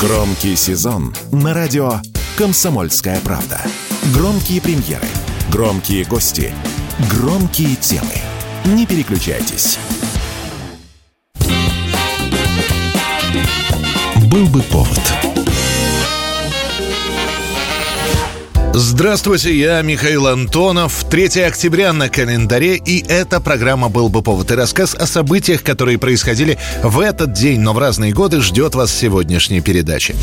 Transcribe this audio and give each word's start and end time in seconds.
Громкий 0.00 0.56
сезон 0.56 1.14
на 1.32 1.54
радио 1.54 2.00
«Комсомольская 2.36 3.18
правда». 3.20 3.62
Громкие 4.12 4.60
премьеры, 4.60 5.06
громкие 5.50 6.04
гости, 6.04 6.52
громкие 7.10 7.76
темы. 7.76 8.12
Не 8.66 8.84
переключайтесь. 8.84 9.78
Был 14.30 14.46
бы 14.48 14.60
повод. 14.64 15.25
Здравствуйте, 18.78 19.58
я 19.58 19.80
Михаил 19.80 20.26
Антонов. 20.26 21.04
3 21.04 21.40
октября 21.44 21.94
на 21.94 22.10
календаре, 22.10 22.76
и 22.76 23.02
эта 23.08 23.40
программа 23.40 23.88
«Был 23.88 24.10
бы 24.10 24.20
повод» 24.20 24.50
и 24.50 24.54
рассказ 24.54 24.94
о 24.94 25.06
событиях, 25.06 25.62
которые 25.62 25.96
происходили 25.96 26.58
в 26.82 27.00
этот 27.00 27.32
день, 27.32 27.60
но 27.60 27.72
в 27.72 27.78
разные 27.78 28.12
годы, 28.12 28.42
ждет 28.42 28.74
вас 28.74 28.94
сегодняшней 28.94 29.62
передачи. 29.62 30.14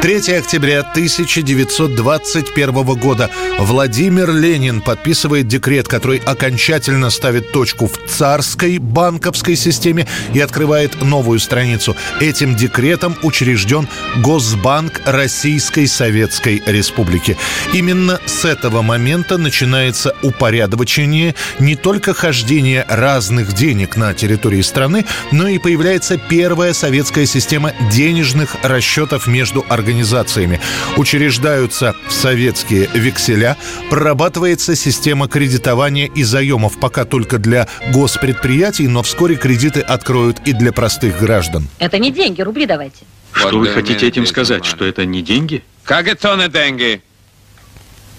3 0.00 0.36
октября 0.36 0.80
1921 0.80 2.72
года 2.94 3.30
Владимир 3.58 4.32
Ленин 4.32 4.80
подписывает 4.80 5.48
декрет, 5.48 5.88
который 5.88 6.18
окончательно 6.18 7.10
ставит 7.10 7.50
точку 7.50 7.88
в 7.88 7.98
царской 8.06 8.78
банковской 8.78 9.56
системе 9.56 10.06
и 10.32 10.38
открывает 10.38 11.02
новую 11.02 11.40
страницу. 11.40 11.96
Этим 12.20 12.54
декретом 12.54 13.16
учрежден 13.24 13.88
Госбанк 14.18 15.00
Российской 15.04 15.88
Советской 15.88 16.62
Республики. 16.64 17.36
Именно 17.72 18.20
с 18.24 18.44
этого 18.44 18.82
момента 18.82 19.36
начинается 19.36 20.14
упорядочение 20.22 21.34
не 21.58 21.74
только 21.74 22.14
хождения 22.14 22.86
разных 22.88 23.52
денег 23.52 23.96
на 23.96 24.14
территории 24.14 24.62
страны, 24.62 25.04
но 25.32 25.48
и 25.48 25.58
появляется 25.58 26.18
первая 26.18 26.72
советская 26.72 27.26
система 27.26 27.72
денежных 27.90 28.54
расчетов 28.62 29.26
между 29.26 29.66
организациями 29.68 29.87
организациями. 29.88 30.60
Учреждаются 30.96 31.94
советские 32.08 32.88
векселя, 32.92 33.56
прорабатывается 33.88 34.76
система 34.76 35.28
кредитования 35.28 36.06
и 36.14 36.22
заемов 36.24 36.78
пока 36.78 37.06
только 37.06 37.38
для 37.38 37.66
госпредприятий, 37.90 38.86
но 38.86 39.02
вскоре 39.02 39.36
кредиты 39.36 39.80
откроют 39.80 40.40
и 40.44 40.52
для 40.52 40.72
простых 40.72 41.18
граждан. 41.18 41.68
Это 41.78 41.98
не 41.98 42.10
деньги, 42.10 42.42
рубли 42.42 42.66
давайте. 42.66 43.04
Что 43.32 43.58
вы 43.58 43.68
хотите 43.68 44.06
этим 44.06 44.26
сказать? 44.26 44.66
Что 44.66 44.84
это 44.84 45.06
не 45.06 45.22
деньги? 45.22 45.64
Как 45.84 46.06
это 46.06 46.36
не 46.36 46.48
деньги? 46.48 47.02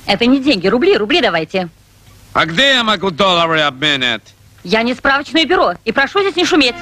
Это 0.07 0.25
не 0.25 0.39
деньги, 0.39 0.67
рубли, 0.67 0.97
рубли 0.97 1.21
давайте. 1.21 1.69
А 2.33 2.45
где 2.45 2.69
я 2.73 2.83
могу 2.83 3.11
доллары 3.11 3.61
обменять? 3.61 4.23
Я 4.63 4.81
не 4.81 4.95
справочное 4.95 5.45
бюро, 5.45 5.73
и 5.85 5.91
прошу 5.91 6.21
здесь 6.21 6.35
не 6.35 6.45
шуметь. 6.45 6.75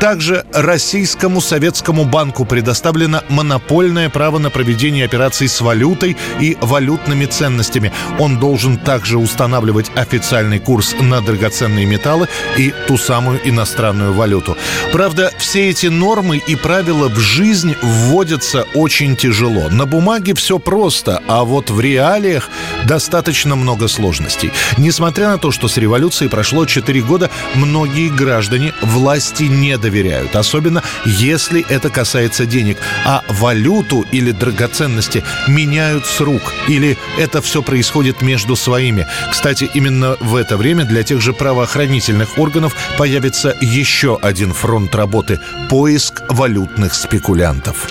Также 0.00 0.46
Российскому 0.54 1.42
Советскому 1.42 2.06
банку 2.06 2.46
предоставлено 2.46 3.22
монопольное 3.28 4.08
право 4.08 4.38
на 4.38 4.48
проведение 4.48 5.04
операций 5.04 5.46
с 5.46 5.60
валютой 5.60 6.16
и 6.40 6.56
валютными 6.62 7.26
ценностями. 7.26 7.92
Он 8.18 8.38
должен 8.38 8.78
также 8.78 9.18
устанавливать 9.18 9.90
официальный 9.94 10.58
курс 10.58 10.94
на 10.98 11.20
драгоценные 11.20 11.84
металлы 11.84 12.28
и 12.56 12.72
ту 12.88 12.96
самую 12.96 13.46
иностранную 13.46 14.14
валюту. 14.14 14.56
Правда, 14.90 15.32
все 15.38 15.68
эти 15.68 15.88
нормы 15.88 16.38
и 16.38 16.56
правила 16.56 17.08
в 17.08 17.18
жизнь 17.18 17.76
вводятся 17.82 18.64
очень 18.74 19.16
тяжело. 19.16 19.68
На 19.68 19.84
бумаге 19.84 20.32
все 20.32 20.58
просто, 20.58 21.22
а 21.28 21.44
вот 21.44 21.68
в 21.68 21.78
реалиях 21.78 22.48
достаточно 22.86 23.54
много 23.54 23.86
сложностей. 23.86 24.50
Несмотря 24.78 25.28
на 25.28 25.36
то, 25.36 25.50
что 25.50 25.68
с 25.68 25.76
революцией 25.76 26.30
прошло 26.30 26.64
4 26.64 27.02
года, 27.02 27.28
многие 27.54 28.08
граждане 28.08 28.72
власти 28.80 29.42
не 29.42 29.76
доверяют 29.76 29.89
доверяют, 29.90 30.36
особенно 30.36 30.82
если 31.04 31.66
это 31.68 31.90
касается 31.90 32.46
денег. 32.46 32.78
А 33.04 33.22
валюту 33.28 34.06
или 34.12 34.30
драгоценности 34.30 35.24
меняют 35.48 36.06
с 36.06 36.20
рук, 36.20 36.54
или 36.68 36.96
это 37.18 37.42
все 37.42 37.62
происходит 37.62 38.22
между 38.22 38.56
своими. 38.56 39.06
Кстати, 39.30 39.68
именно 39.74 40.16
в 40.20 40.36
это 40.36 40.56
время 40.56 40.84
для 40.84 41.02
тех 41.02 41.20
же 41.20 41.32
правоохранительных 41.32 42.38
органов 42.38 42.74
появится 42.96 43.56
еще 43.60 44.18
один 44.22 44.52
фронт 44.52 44.94
работы– 44.94 45.40
поиск 45.68 46.22
валютных 46.28 46.94
спекулянтов. 46.94 47.88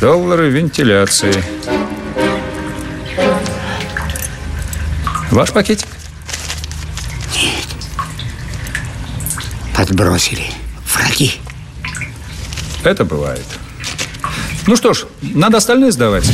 Доллары 0.00 0.50
вентиляции. 0.50 1.34
Ваш 5.30 5.52
пакетик? 5.52 5.86
Подбросили 9.76 10.57
враги. 10.98 11.32
Это 12.84 13.04
бывает. 13.04 13.46
Ну 14.66 14.76
что 14.76 14.92
ж, 14.92 15.06
надо 15.22 15.58
остальные 15.58 15.92
сдавать. 15.92 16.28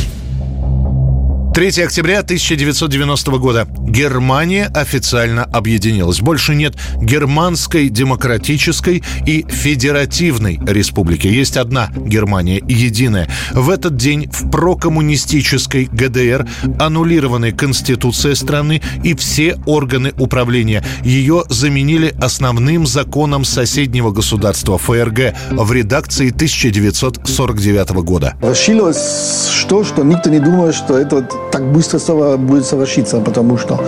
3 1.55 1.83
октября 1.83 2.19
1990 2.19 3.31
года. 3.37 3.65
Германия 3.77 4.65
официально 4.75 5.45
объединилась. 5.45 6.19
Больше 6.19 6.53
нет 6.53 6.75
германской 7.01 7.87
демократической 7.87 9.01
и 9.25 9.45
федеративной 9.47 10.59
республики. 10.67 11.27
Есть 11.27 11.55
одна 11.55 11.91
Германия, 11.95 12.61
единая. 12.67 13.29
В 13.53 13.69
этот 13.69 13.95
день 13.95 14.29
в 14.33 14.51
прокоммунистической 14.51 15.85
ГДР 15.85 16.45
аннулированы 16.77 17.53
Конституция 17.53 18.35
страны 18.35 18.81
и 19.05 19.15
все 19.15 19.57
органы 19.65 20.11
управления. 20.19 20.83
Ее 21.05 21.45
заменили 21.47 22.13
основным 22.19 22.85
законом 22.85 23.45
соседнего 23.45 24.11
государства 24.11 24.77
ФРГ 24.77 25.33
в 25.51 25.71
редакции 25.71 26.31
1949 26.31 27.91
года. 28.03 28.35
Расшилось 28.41 29.53
что, 29.57 29.85
что 29.85 30.03
никто 30.03 30.29
не 30.29 30.39
думал, 30.39 30.73
что 30.73 30.97
это 30.97 31.25
так 31.55 31.71
быстро 31.71 32.35
будет 32.37 32.65
совершиться, 32.65 33.21
потому 33.21 33.57
что 33.57 33.79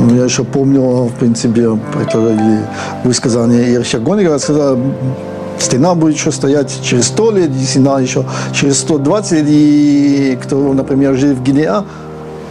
ну, 0.00 0.16
я 0.16 0.24
еще 0.24 0.44
помню, 0.44 0.80
в 0.80 1.12
принципе, 1.12 1.78
это 2.02 2.18
высказание 3.04 3.72
Ерша 3.74 3.98
Гонера, 3.98 4.38
сказал, 4.38 4.78
стена 5.58 5.94
будет 5.94 6.14
еще 6.14 6.32
стоять 6.32 6.74
через 6.82 7.08
100 7.08 7.30
лет, 7.32 7.50
стена 7.54 8.00
еще 8.00 8.24
через 8.54 8.78
120 8.78 9.32
лет, 9.32 9.44
и 9.46 10.38
кто, 10.42 10.72
например, 10.72 11.16
жил 11.16 11.34
в 11.34 11.42
Гинеа, 11.42 11.84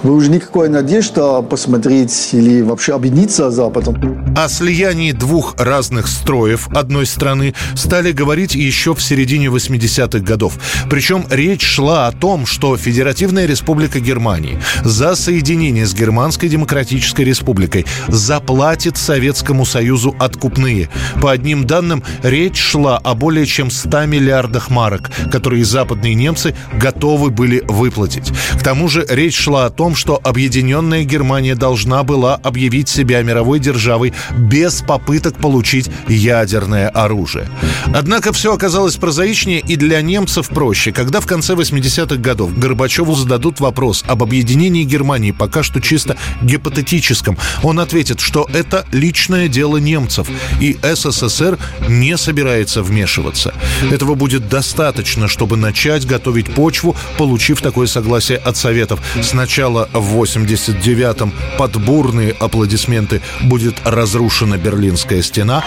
вы 0.05 0.13
уже 0.13 0.29
никакой 0.29 0.69
надежды 0.69 1.21
посмотреть 1.49 2.29
или 2.33 2.61
вообще 2.61 2.93
объединиться 2.93 3.49
с 3.49 3.55
Западом. 3.55 3.95
О 4.37 4.47
слиянии 4.47 5.11
двух 5.11 5.55
разных 5.57 6.07
строев 6.07 6.67
одной 6.75 7.07
страны 7.07 7.55
стали 7.73 8.11
говорить 8.11 8.53
еще 8.53 8.93
в 8.93 9.01
середине 9.01 9.47
80-х 9.47 10.19
годов. 10.19 10.59
Причем 10.91 11.25
речь 11.31 11.63
шла 11.63 12.07
о 12.07 12.11
том, 12.11 12.45
что 12.45 12.77
Федеративная 12.77 13.47
Республика 13.47 13.99
Германии 13.99 14.59
за 14.83 15.15
соединение 15.15 15.87
с 15.87 15.95
Германской 15.95 16.49
Демократической 16.49 17.23
Республикой 17.23 17.87
заплатит 18.07 18.97
Советскому 18.97 19.65
Союзу 19.65 20.15
откупные. 20.19 20.89
По 21.19 21.31
одним 21.31 21.65
данным, 21.65 22.03
речь 22.21 22.59
шла 22.59 22.97
о 22.97 23.15
более 23.15 23.47
чем 23.47 23.71
100 23.71 24.05
миллиардах 24.05 24.69
марок, 24.69 25.09
которые 25.31 25.65
западные 25.65 26.13
немцы 26.13 26.55
готовы 26.73 27.31
были 27.31 27.63
выплатить. 27.67 28.31
К 28.59 28.63
тому 28.63 28.87
же 28.87 29.03
речь 29.09 29.35
шла 29.35 29.65
о 29.65 29.69
том, 29.71 29.94
что 29.95 30.19
объединенная 30.23 31.03
Германия 31.03 31.55
должна 31.55 32.03
была 32.03 32.35
объявить 32.35 32.89
себя 32.89 33.21
мировой 33.21 33.59
державой 33.59 34.13
без 34.37 34.81
попыток 34.81 35.37
получить 35.37 35.89
ядерное 36.07 36.89
оружие. 36.89 37.49
Однако 37.93 38.33
все 38.33 38.53
оказалось 38.53 38.95
прозаичнее 38.95 39.59
и 39.59 39.75
для 39.75 40.01
немцев 40.01 40.49
проще. 40.49 40.91
Когда 40.91 41.19
в 41.19 41.25
конце 41.25 41.53
80-х 41.53 42.15
годов 42.17 42.57
Горбачеву 42.57 43.15
зададут 43.15 43.59
вопрос 43.59 44.03
об 44.07 44.23
объединении 44.23 44.83
Германии 44.83 45.31
пока 45.31 45.63
что 45.63 45.81
чисто 45.81 46.17
гипотетическом, 46.41 47.37
он 47.63 47.79
ответит, 47.79 48.19
что 48.19 48.47
это 48.53 48.85
личное 48.91 49.47
дело 49.47 49.77
немцев, 49.77 50.27
и 50.59 50.77
СССР 50.81 51.57
не 51.87 52.17
собирается 52.17 52.83
вмешиваться. 52.83 53.53
Этого 53.91 54.15
будет 54.15 54.49
достаточно, 54.49 55.27
чтобы 55.27 55.57
начать 55.57 56.05
готовить 56.05 56.53
почву, 56.53 56.95
получив 57.17 57.61
такое 57.61 57.87
согласие 57.87 58.37
от 58.37 58.57
Советов. 58.57 58.99
Сначала 59.21 59.84
в 59.93 60.21
89-м 60.21 61.33
под 61.57 61.77
бурные 61.77 62.35
аплодисменты 62.39 63.21
будет 63.41 63.75
разрушена 63.83 64.57
Берлинская 64.57 65.21
стена. 65.21 65.63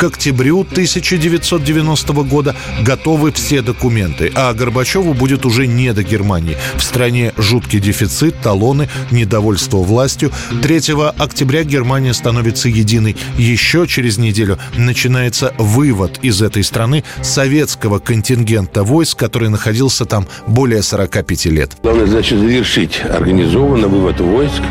К 0.00 0.04
октябрю 0.04 0.60
1990 0.60 2.12
года 2.22 2.56
готовы 2.80 3.32
все 3.32 3.60
документы, 3.60 4.32
а 4.34 4.54
Горбачеву 4.54 5.12
будет 5.12 5.44
уже 5.44 5.66
не 5.66 5.92
до 5.92 6.02
Германии. 6.02 6.56
В 6.76 6.82
стране 6.82 7.34
жуткий 7.36 7.80
дефицит, 7.80 8.40
талоны, 8.40 8.88
недовольство 9.10 9.76
властью. 9.76 10.32
3 10.62 10.94
октября 11.18 11.64
Германия 11.64 12.14
становится 12.14 12.70
единой. 12.70 13.14
Еще 13.36 13.86
через 13.86 14.16
неделю 14.16 14.56
начинается 14.74 15.52
вывод 15.58 16.18
из 16.22 16.40
этой 16.40 16.64
страны 16.64 17.04
советского 17.20 17.98
контингента 17.98 18.84
войск, 18.84 19.18
который 19.18 19.50
находился 19.50 20.06
там 20.06 20.26
более 20.46 20.80
45 20.80 21.44
лет. 21.46 21.72
Главное, 21.82 22.06
значит, 22.06 22.38
завершить 22.38 23.02
организованно 23.04 23.86
вывод 23.86 24.18
войск 24.18 24.62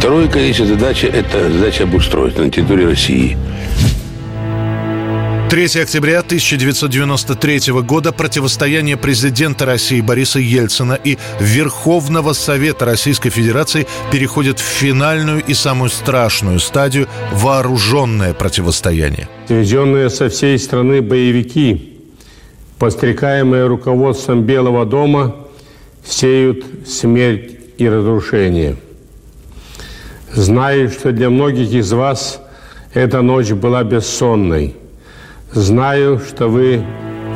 Второе, 0.00 0.28
конечно, 0.28 0.64
задача– 0.64 1.06
это 1.08 1.52
задача 1.52 1.84
обустройства 1.84 2.44
на 2.44 2.50
территории 2.50 2.84
России. 2.86 3.36
3 5.50 5.64
октября 5.82 6.20
1993 6.20 7.72
года 7.82 8.12
противостояние 8.12 8.96
президента 8.96 9.66
России 9.66 10.00
Бориса 10.00 10.38
Ельцина 10.38 10.96
и 11.02 11.18
Верховного 11.40 12.34
Совета 12.34 12.84
Российской 12.84 13.30
Федерации 13.30 13.88
переходит 14.12 14.60
в 14.60 14.62
финальную 14.62 15.42
и 15.42 15.52
самую 15.54 15.90
страшную 15.90 16.60
стадию– 16.60 17.08
вооруженное 17.32 18.32
противостояние. 18.32 19.28
Сведенные 19.48 20.08
со 20.08 20.28
всей 20.28 20.56
страны 20.56 21.02
боевики, 21.02 21.98
подстрекаемые 22.78 23.66
руководством 23.66 24.44
Белого 24.44 24.86
дома, 24.86 25.34
сеют 26.04 26.64
смерть 26.86 27.56
и 27.76 27.88
разрушение. 27.88 28.76
Знаю, 30.32 30.90
что 30.90 31.10
для 31.10 31.28
многих 31.28 31.72
из 31.72 31.90
вас 31.90 32.40
эта 32.94 33.20
ночь 33.20 33.50
была 33.50 33.82
бессонной– 33.82 34.76
Знаю, 35.52 36.20
что 36.20 36.46
вы 36.46 36.84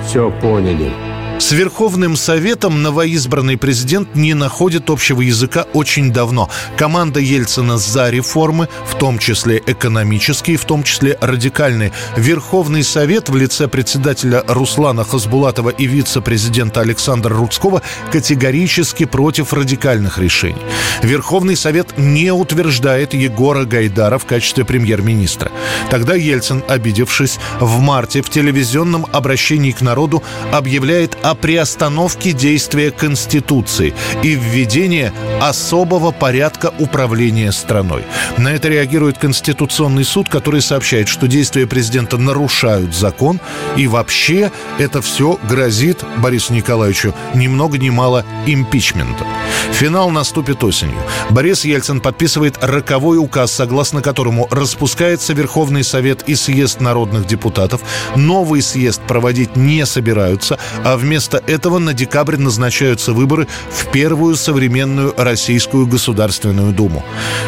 все 0.06 0.30
поняли. 0.40 1.13
С 1.44 1.52
Верховным 1.52 2.16
Советом 2.16 2.82
новоизбранный 2.82 3.58
президент 3.58 4.14
не 4.14 4.32
находит 4.32 4.88
общего 4.88 5.20
языка 5.20 5.66
очень 5.74 6.10
давно. 6.10 6.48
Команда 6.78 7.20
Ельцина 7.20 7.76
за 7.76 8.08
реформы, 8.08 8.70
в 8.86 8.96
том 8.96 9.18
числе 9.18 9.62
экономические, 9.66 10.56
в 10.56 10.64
том 10.64 10.82
числе 10.82 11.18
радикальные. 11.20 11.92
Верховный 12.16 12.82
Совет 12.82 13.28
в 13.28 13.36
лице 13.36 13.68
председателя 13.68 14.42
Руслана 14.48 15.04
Хасбулатова 15.04 15.68
и 15.68 15.84
вице-президента 15.84 16.80
Александра 16.80 17.34
Рудского 17.34 17.82
категорически 18.10 19.04
против 19.04 19.52
радикальных 19.52 20.16
решений. 20.16 20.62
Верховный 21.02 21.56
Совет 21.56 21.98
не 21.98 22.32
утверждает 22.32 23.12
Егора 23.12 23.66
Гайдара 23.66 24.16
в 24.16 24.24
качестве 24.24 24.64
премьер-министра. 24.64 25.52
Тогда 25.90 26.14
Ельцин, 26.14 26.64
обидевшись, 26.66 27.38
в 27.60 27.80
марте 27.80 28.22
в 28.22 28.30
телевизионном 28.30 29.04
обращении 29.12 29.72
к 29.72 29.82
народу 29.82 30.22
объявляет 30.50 31.18
о 31.22 31.33
приостановке 31.34 32.32
действия 32.32 32.90
Конституции 32.90 33.94
и 34.22 34.34
введении 34.34 35.12
особого 35.40 36.10
порядка 36.10 36.72
управления 36.78 37.52
страной. 37.52 38.04
На 38.38 38.52
это 38.52 38.68
реагирует 38.68 39.18
Конституционный 39.18 40.04
суд, 40.04 40.28
который 40.28 40.62
сообщает, 40.62 41.08
что 41.08 41.26
действия 41.26 41.66
президента 41.66 42.16
нарушают 42.18 42.94
закон, 42.94 43.40
и 43.76 43.86
вообще 43.86 44.50
это 44.78 45.02
все 45.02 45.38
грозит 45.48 46.04
Борису 46.18 46.52
Николаевичу 46.52 47.14
ни 47.34 47.48
много 47.48 47.78
ни 47.78 47.90
мало 47.90 48.24
импичментом. 48.46 49.26
Финал 49.72 50.10
наступит 50.10 50.62
осенью. 50.62 50.98
Борис 51.30 51.64
Ельцин 51.64 52.00
подписывает 52.00 52.58
роковой 52.62 53.18
указ, 53.18 53.52
согласно 53.52 54.02
которому 54.02 54.46
распускается 54.50 55.32
Верховный 55.32 55.82
Совет 55.82 56.22
и 56.28 56.34
съезд 56.34 56.80
народных 56.80 57.26
депутатов. 57.26 57.80
Новый 58.14 58.62
съезд 58.62 59.00
проводить 59.02 59.56
не 59.56 59.84
собираются, 59.86 60.58
а 60.84 60.96
вместо 60.96 61.23
Вместо 61.24 61.50
этого 61.50 61.78
на 61.78 61.94
декабрь 61.94 62.36
назначаются 62.36 63.14
выборы 63.14 63.48
в 63.70 63.90
первую 63.90 64.36
современную 64.36 65.14
Российскую 65.16 65.86
Государственную 65.86 66.74
Думу. 66.74 67.02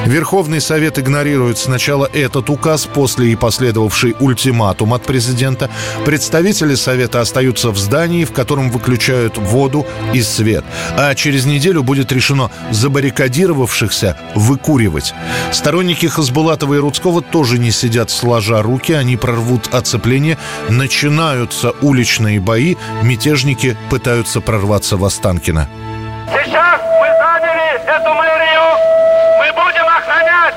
Верховный 0.06 0.62
Совет 0.62 0.98
игнорирует 0.98 1.58
сначала 1.58 2.08
этот 2.14 2.48
указ, 2.48 2.86
после 2.86 3.32
и 3.32 3.36
последовавший 3.36 4.16
ультиматум 4.18 4.94
от 4.94 5.02
президента. 5.02 5.68
Представители 6.06 6.74
Совета 6.74 7.20
остаются 7.20 7.70
в 7.70 7.76
здании, 7.76 8.24
в 8.24 8.32
котором 8.32 8.70
выключают 8.70 9.36
воду 9.36 9.84
и 10.14 10.22
свет. 10.22 10.64
А 10.96 11.14
через 11.14 11.44
неделю 11.44 11.82
будет 11.82 12.10
решено 12.12 12.50
забаррикадировавшихся 12.70 14.16
выкуривать. 14.34 15.12
Сторонники 15.52 16.06
Хасбулатова 16.06 16.72
и 16.72 16.78
Рудского 16.78 17.20
тоже 17.20 17.58
не 17.58 17.72
сидят 17.72 18.10
сложа 18.10 18.62
руки, 18.62 18.94
они 18.94 19.18
прорвут 19.18 19.74
оцепление. 19.74 20.38
Начинаются 20.70 21.72
уличные 21.82 22.40
бои, 22.40 22.76
мятежники 23.02 23.65
Мятежники 23.66 23.76
пытаются 23.90 24.40
прорваться 24.40 24.96
в 24.96 25.04
Останкино. 25.04 25.68
Сейчас 26.28 26.80
мы 27.00 27.08
заняли 27.18 27.80
эту 27.84 28.14
мэрию. 28.14 28.62
Мы 29.38 29.52
будем 29.52 29.86
охранять 29.86 30.54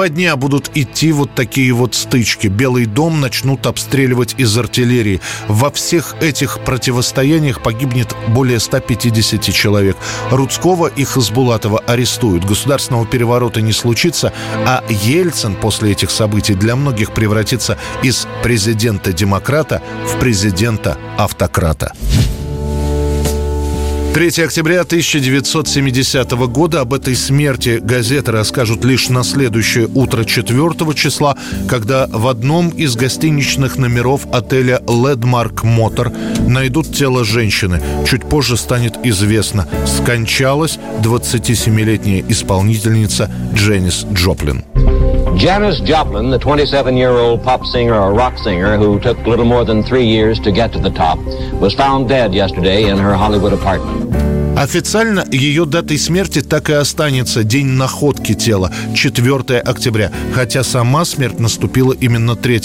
Два 0.00 0.08
дня 0.08 0.36
будут 0.36 0.70
идти 0.74 1.12
вот 1.12 1.34
такие 1.34 1.74
вот 1.74 1.94
стычки. 1.94 2.46
Белый 2.46 2.86
дом 2.86 3.20
начнут 3.20 3.66
обстреливать 3.66 4.34
из 4.38 4.56
артиллерии. 4.56 5.20
Во 5.46 5.70
всех 5.70 6.14
этих 6.22 6.60
противостояниях 6.60 7.62
погибнет 7.62 8.16
более 8.28 8.60
150 8.60 9.52
человек. 9.52 9.98
Рудского 10.30 10.86
и 10.86 11.04
Хасбулатова 11.04 11.80
арестуют. 11.80 12.46
Государственного 12.46 13.04
переворота 13.04 13.60
не 13.60 13.72
случится, 13.72 14.32
а 14.64 14.82
Ельцин 14.88 15.54
после 15.54 15.92
этих 15.92 16.10
событий 16.10 16.54
для 16.54 16.76
многих 16.76 17.12
превратится 17.12 17.76
из 18.02 18.26
президента-демократа 18.42 19.82
в 20.06 20.18
президента-автократа. 20.18 21.92
3 24.12 24.42
октября 24.42 24.80
1970 24.80 26.30
года 26.48 26.80
об 26.80 26.94
этой 26.94 27.14
смерти 27.14 27.78
газеты 27.80 28.32
расскажут 28.32 28.84
лишь 28.84 29.08
на 29.08 29.22
следующее 29.22 29.86
утро 29.86 30.24
4 30.24 30.94
числа, 30.94 31.36
когда 31.68 32.08
в 32.08 32.26
одном 32.26 32.70
из 32.70 32.96
гостиничных 32.96 33.78
номеров 33.78 34.26
отеля 34.32 34.82
«Ледмарк 34.88 35.62
Мотор» 35.62 36.12
найдут 36.48 36.92
тело 36.92 37.24
женщины. 37.24 37.80
Чуть 38.04 38.28
позже 38.28 38.56
станет 38.56 38.98
известно, 39.04 39.68
скончалась 39.86 40.80
27-летняя 41.02 42.24
исполнительница 42.28 43.30
Дженнис 43.54 44.06
Джоплин. 44.12 44.64
Janis 45.40 45.80
Joplin, 45.80 46.28
the 46.28 46.38
27 46.38 46.98
year 46.98 47.12
old 47.12 47.42
pop 47.42 47.64
singer 47.64 47.94
or 47.94 48.12
rock 48.12 48.36
singer 48.36 48.76
who 48.76 49.00
took 49.00 49.16
little 49.26 49.46
more 49.46 49.64
than 49.64 49.82
three 49.82 50.04
years 50.04 50.38
to 50.40 50.52
get 50.52 50.70
to 50.74 50.78
the 50.78 50.90
top, 50.90 51.18
was 51.54 51.72
found 51.72 52.10
dead 52.10 52.34
yesterday 52.34 52.90
in 52.90 52.98
her 52.98 53.14
Hollywood 53.14 53.54
apartment. 53.54 54.29
Официально 54.60 55.24
ее 55.32 55.64
датой 55.64 55.96
смерти 55.96 56.42
так 56.42 56.68
и 56.68 56.74
останется 56.74 57.44
день 57.44 57.68
находки 57.68 58.34
тела, 58.34 58.70
4 58.94 59.58
октября, 59.58 60.12
хотя 60.34 60.62
сама 60.62 61.06
смерть 61.06 61.40
наступила 61.40 61.94
именно 61.94 62.36
3 62.36 62.60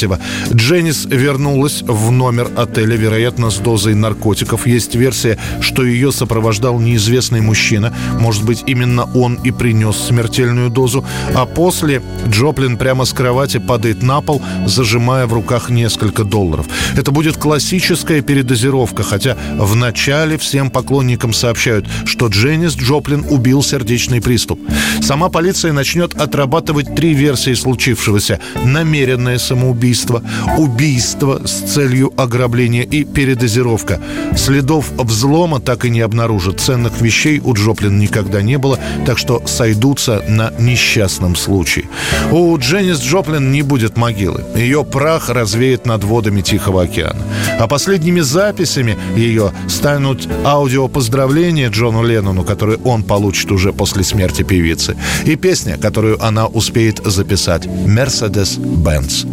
Дженнис 0.53 1.05
вернулась 1.05 1.83
в 1.83 2.11
номер 2.11 2.51
отеля, 2.57 2.97
вероятно, 2.97 3.49
с 3.49 3.59
дозой 3.59 3.95
наркотиков. 3.95 4.67
Есть 4.67 4.95
версия, 4.95 5.39
что 5.61 5.85
ее 5.85 6.11
сопровождал 6.11 6.81
неизвестный 6.81 7.39
мужчина. 7.39 7.93
Может 8.19 8.43
быть, 8.43 8.63
именно 8.67 9.05
он 9.13 9.35
и 9.35 9.51
принес 9.51 9.95
смертельную 9.95 10.69
дозу. 10.69 11.05
А 11.33 11.45
после 11.45 12.01
Джоплин 12.27 12.75
прямо 12.75 13.05
с 13.05 13.13
кровати 13.13 13.57
падает 13.57 14.03
на 14.03 14.19
пол, 14.19 14.41
зажимая 14.65 15.27
в 15.27 15.33
руках 15.33 15.69
несколько 15.69 16.25
долларов. 16.25 16.65
Это 16.97 17.11
будет 17.11 17.37
классическая 17.37 18.21
передозировка, 18.21 19.03
хотя 19.03 19.37
в 19.57 19.77
начале 19.77 20.37
всем 20.37 20.69
поклонникам 20.69 21.31
сообщают, 21.31 21.84
утверждают, 21.85 22.07
что 22.07 22.27
Дженнис 22.27 22.75
Джоплин 22.75 23.25
убил 23.29 23.63
сердечный 23.63 24.21
приступ. 24.21 24.59
Сама 25.01 25.29
полиция 25.29 25.73
начнет 25.73 26.13
отрабатывать 26.19 26.95
три 26.95 27.13
версии 27.13 27.53
случившегося. 27.53 28.39
Намеренное 28.63 29.37
самоубийство, 29.37 30.23
убийство 30.57 31.41
с 31.45 31.73
целью 31.73 32.13
ограбления 32.17 32.83
и 32.83 33.03
передозировка. 33.03 33.99
Следов 34.35 34.91
взлома 34.97 35.59
так 35.59 35.85
и 35.85 35.89
не 35.89 36.01
обнаружат. 36.01 36.59
Ценных 36.59 37.01
вещей 37.01 37.39
у 37.43 37.53
Джоплин 37.53 37.99
никогда 37.99 38.41
не 38.41 38.57
было, 38.57 38.79
так 39.05 39.17
что 39.17 39.41
сойдутся 39.45 40.23
на 40.27 40.53
несчастном 40.59 41.35
случае. 41.35 41.85
У 42.31 42.57
Дженнис 42.57 43.01
Джоплин 43.01 43.51
не 43.51 43.61
будет 43.61 43.97
могилы. 43.97 44.43
Ее 44.55 44.83
прах 44.83 45.29
развеет 45.29 45.85
над 45.85 46.03
водами 46.03 46.41
Тихого 46.41 46.83
океана. 46.83 47.21
А 47.59 47.67
последними 47.67 48.21
записями 48.21 48.97
ее 49.15 49.51
станут 49.67 50.27
аудиопоздравления 50.43 51.69
Джону 51.75 52.03
Леннону, 52.03 52.43
который 52.45 52.77
он 52.85 53.03
получит 53.03 53.51
уже 53.51 53.73
после 53.73 54.05
смерти 54.05 54.43
певицы, 54.43 54.95
и 55.25 55.35
песня, 55.35 55.77
которую 55.77 56.23
она 56.23 56.47
успеет 56.47 57.01
записать 57.03 57.67
«Мерседес-Бенц». 57.67 59.25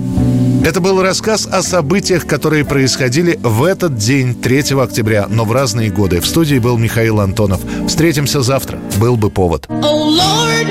Это 0.64 0.80
был 0.80 1.00
рассказ 1.02 1.46
о 1.46 1.62
событиях, 1.62 2.26
которые 2.26 2.64
происходили 2.64 3.38
в 3.42 3.62
этот 3.62 3.96
день, 3.96 4.34
3 4.34 4.74
октября, 4.82 5.28
но 5.28 5.44
в 5.44 5.52
разные 5.52 5.90
годы. 5.90 6.20
В 6.20 6.26
студии 6.26 6.58
был 6.58 6.78
Михаил 6.78 7.20
Антонов. 7.20 7.60
Встретимся 7.86 8.42
завтра. 8.42 8.80
Был 8.98 9.14
бы 9.16 9.30
повод. 9.30 9.68
Oh, 9.68 10.08
Lord, 10.08 10.66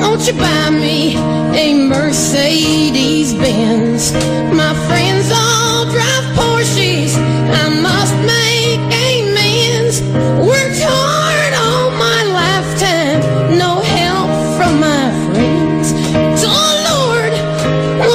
won't 0.00 0.26
you 0.26 0.32
buy 0.32 0.70
me 0.70 1.14
a 1.54 1.74
Mercedes-Benz? 1.74 4.14
My 4.54 4.72
friends 4.86 5.30
all 5.30 5.84
drive 5.90 6.24
Porsches. 6.36 7.18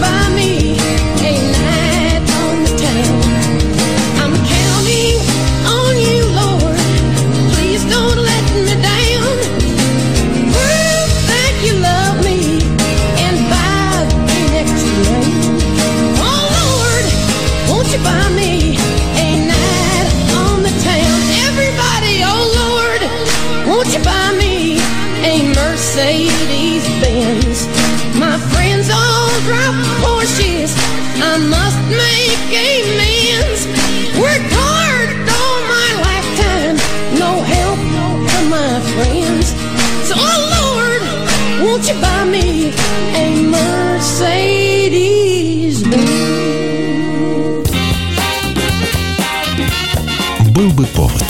by 0.00 0.34
me. 0.34 0.65
Benz? 50.86 50.96
Был 50.96 51.08
бы 51.08 51.08
повод. 51.08 51.25